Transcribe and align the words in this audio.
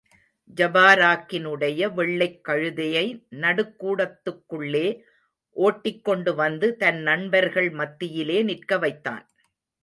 ஜபாரக்கினுடைய 0.55 1.93
வெள்ளைக் 1.93 2.47
கழுதையை 2.47 3.25
நடுக் 3.29 3.83
கூடத்துக்குள்ளே 3.83 5.01
ஓட்டிக் 5.49 6.03
கொண்டு 6.03 6.35
வந்து, 6.35 6.75
தன் 6.75 7.01
நண்பர்கள் 7.01 7.69
மத்தியிலே 7.69 8.43
நிற்க 8.43 8.77
வைத்தான். 8.77 9.29